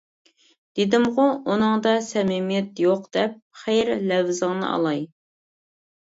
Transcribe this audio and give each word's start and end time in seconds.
دېدىمغۇ، 0.77 1.25
ئۇنىڭدا 1.49 1.91
سەمىمىيەت 2.05 2.81
يوق 2.83 3.03
دەپ، 3.17 3.35
خەير 3.65 3.91
لەۋزىڭنى 4.13 4.65
ئالاي! 4.71 5.05